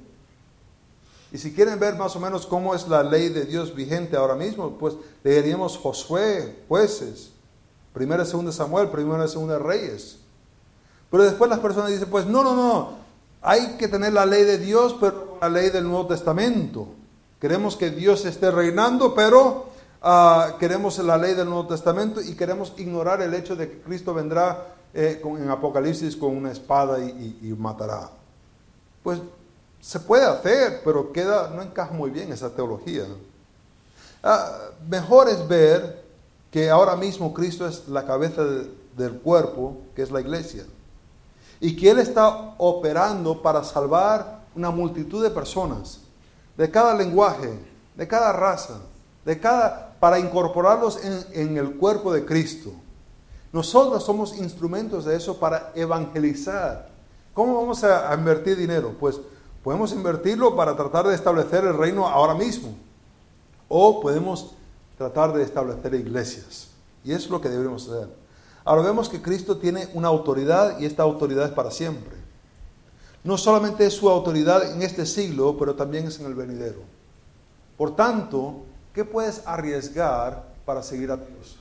[1.29, 4.35] Y si quieren ver más o menos cómo es la ley de Dios vigente ahora
[4.35, 4.95] mismo, pues
[5.25, 7.31] leeríamos Josué, jueces,
[7.91, 10.19] primera y segunda Samuel, primera y segunda Reyes.
[11.09, 12.93] Pero después las personas dicen, pues no, no, no,
[13.41, 16.87] hay que tener la ley de Dios, pero la ley del Nuevo Testamento.
[17.41, 19.65] Queremos que Dios esté reinando, pero
[20.01, 24.13] ah, queremos la ley del Nuevo Testamento y queremos ignorar el hecho de que Cristo
[24.13, 28.09] vendrá eh, en Apocalipsis con una espada y, matará.
[29.03, 29.19] Pues
[29.79, 33.05] se puede hacer, pero queda, no encaja muy bien esa teología.
[34.21, 34.51] Ah,
[34.87, 36.03] mejor es ver
[36.51, 38.43] que ahora mismo Cristo es la cabeza
[38.97, 40.65] del cuerpo, que es la iglesia,
[41.59, 46.01] y que Él está operando para salvar una multitud de personas,
[46.57, 47.57] de cada lenguaje,
[47.95, 48.81] de cada raza,
[49.23, 50.99] de cada, para incorporarlos
[51.31, 52.71] en el cuerpo de Cristo.
[53.53, 56.89] Nosotros somos instrumentos de eso para evangelizar.
[57.33, 58.95] ¿Cómo vamos a, invertir dinero?
[58.99, 59.19] Pues
[59.63, 62.73] podemos invertirlo para tratar de establecer el reino ahora mismo.
[63.67, 64.53] O podemos
[64.97, 66.69] tratar de establecer iglesias.
[67.03, 68.09] Y eso es lo que deberíamos hacer.
[68.63, 72.15] Ahora vemos que Cristo tiene una autoridad y esta autoridad es para siempre.
[73.23, 76.79] No solamente es su autoridad en este siglo, pero también es en el venidero.
[77.77, 81.60] Por tanto, ¿qué puedes arriesgar para seguir a Dios?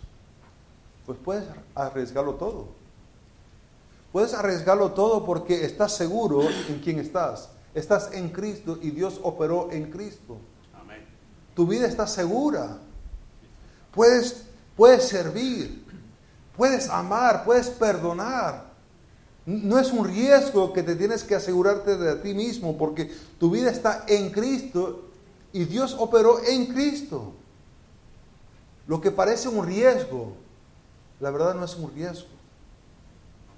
[1.11, 1.45] Pues puedes
[1.75, 2.69] arriesgarlo todo.
[4.13, 7.49] Puedes arriesgarlo todo porque estás seguro en quién estás.
[7.75, 10.39] Estás en Cristo y Dios operó en Cristo.
[11.55, 12.79] Tu vida está segura.
[13.93, 14.45] Puedes,
[14.77, 15.85] puedes servir,
[16.57, 18.71] puedes amar, puedes perdonar.
[19.47, 23.71] No es un riesgo que te tienes que asegurarte de ti mismo porque tu vida
[23.71, 25.09] está en Cristo
[25.53, 27.33] y Dios operó en Cristo.
[28.87, 30.37] Lo que parece un riesgo
[31.21, 32.29] la verdad no es un riesgo,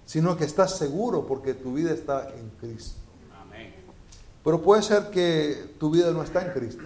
[0.04, 2.98] sino que estás seguro porque tu vida está en Cristo.
[4.44, 6.82] Pero puede ser que tu vida no está en Cristo.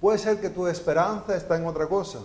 [0.00, 2.20] Puede ser que tu esperanza está en otra cosa.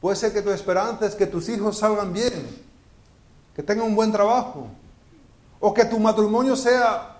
[0.00, 2.32] Puede ser que tu esperanza es que tus hijos salgan bien,
[3.54, 4.66] que tengan un buen trabajo,
[5.60, 7.16] o que tu matrimonio sea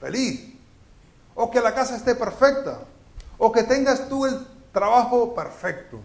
[0.00, 0.54] feliz,
[1.34, 2.80] o que la casa esté perfecta,
[3.36, 4.38] o que tengas tú el
[4.72, 6.00] trabajo perfecto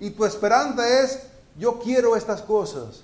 [0.00, 1.20] y tu esperanza es,
[1.58, 3.02] yo quiero estas cosas,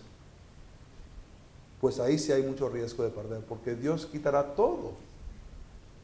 [1.80, 4.92] pues ahí sí hay mucho riesgo de perder, porque Dios quitará todo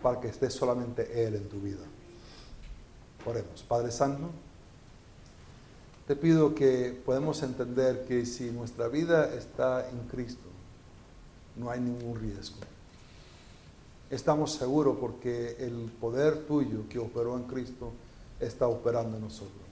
[0.03, 1.85] para que esté solamente Él en tu vida.
[3.25, 3.63] Oremos.
[3.63, 4.31] Padre Santo,
[6.07, 10.49] te pido que podamos entender que si nuestra vida está en Cristo,
[11.57, 12.59] no hay ningún riesgo.
[14.11, 17.93] Estamos seguros porque el poder tuyo que operó en Cristo
[18.41, 19.70] está operando en nosotros.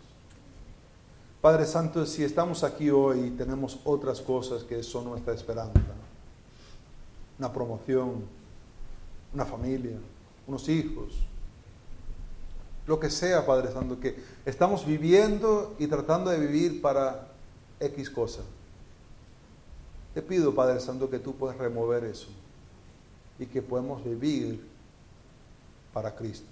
[1.40, 5.80] Padre Santo, si estamos aquí hoy y tenemos otras cosas que son nuestra esperanza,
[7.38, 8.24] una promoción,
[9.32, 9.96] una familia,
[10.48, 11.12] unos hijos,
[12.88, 17.28] lo que sea, Padre Santo, que estamos viviendo y tratando de vivir para
[17.78, 18.40] X cosa.
[20.14, 22.28] Te pido, Padre Santo, que tú puedas remover eso
[23.38, 24.66] y que podamos vivir
[25.92, 26.48] para Cristo.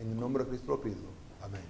[0.00, 0.96] En el nombre de Cristo lo pido.
[1.42, 1.62] Amén.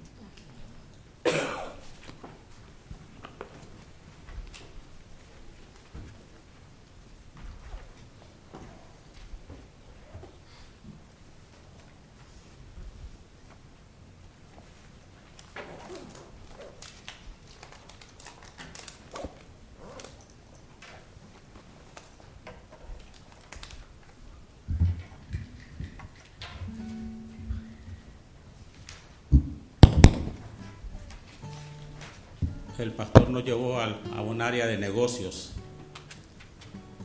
[32.79, 35.53] El pastor nos llevó a, un área de negocios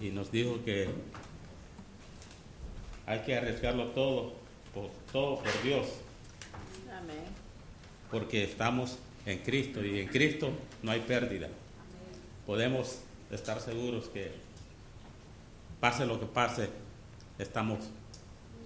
[0.02, 0.90] y nos dijo que
[3.06, 4.34] hay que arriesgarlo todo,
[4.74, 5.88] por, todo por Dios,
[6.98, 7.24] Amén.
[8.12, 10.52] porque estamos en Cristo y en Cristo
[10.84, 11.50] no hay pérdida.
[12.46, 13.00] Podemos
[13.32, 14.32] estar seguros que
[15.80, 16.70] pase lo que pase,
[17.38, 17.80] estamos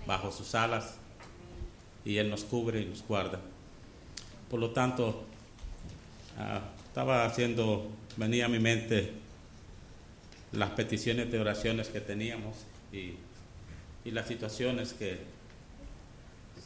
[0.06, 0.98] bajo sus alas
[2.06, 3.40] y Él nos cubre y nos guarda.
[4.50, 5.24] Por lo tanto,
[6.38, 6.62] ah,
[7.00, 7.88] estaba haciendo,
[8.18, 9.14] venía a mi mente
[10.52, 12.58] las peticiones de oraciones que teníamos
[12.92, 13.14] y,
[14.04, 15.18] y las situaciones que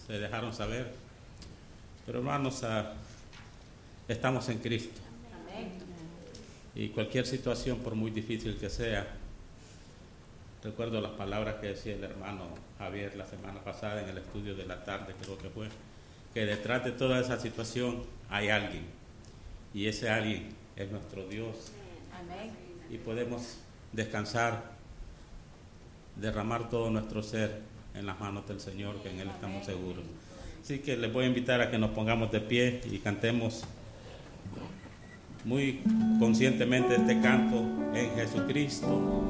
[0.07, 0.91] se dejaron saber.
[2.07, 2.93] Pero hermanos, ah,
[4.07, 4.99] estamos en Cristo.
[6.73, 9.05] Y cualquier situación, por muy difícil que sea,
[10.63, 12.45] recuerdo las palabras que decía el hermano
[12.79, 15.67] Javier la semana pasada en el estudio de la tarde, creo que fue,
[16.33, 19.02] que detrás de toda esa situación hay alguien
[19.73, 21.71] y ese alguien es nuestro Dios
[22.13, 22.51] Amén.
[22.89, 23.57] y podemos
[23.91, 24.73] descansar,
[26.15, 27.61] derramar todo nuestro ser
[27.95, 30.03] en las manos del Señor, que en Él estamos seguros.
[30.61, 33.63] Así que les voy a invitar a que nos pongamos de pie y cantemos
[35.45, 35.81] muy
[36.19, 39.23] conscientemente este canto en Jesucristo.